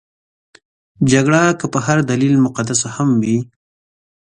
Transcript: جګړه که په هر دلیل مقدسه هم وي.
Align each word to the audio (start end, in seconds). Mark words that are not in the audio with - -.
جګړه 1.11 1.41
که 1.59 1.65
په 1.73 1.79
هر 1.85 1.99
دلیل 2.11 2.35
مقدسه 2.45 2.87
هم 2.95 3.09
وي. 3.23 3.39